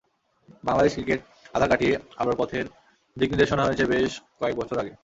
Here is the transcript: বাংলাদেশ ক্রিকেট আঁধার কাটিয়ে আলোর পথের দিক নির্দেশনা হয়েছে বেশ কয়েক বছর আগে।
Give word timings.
বাংলাদেশ 0.63 0.91
ক্রিকেট 0.93 1.19
আঁধার 1.53 1.69
কাটিয়ে 1.71 1.95
আলোর 2.17 2.35
পথের 2.37 2.65
দিক 3.17 3.29
নির্দেশনা 3.31 3.63
হয়েছে 3.65 3.85
বেশ 3.93 4.11
কয়েক 4.39 4.55
বছর 4.57 4.77
আগে। 4.79 4.93